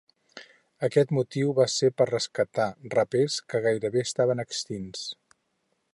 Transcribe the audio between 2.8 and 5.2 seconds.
rapers que gairebé estaven extints.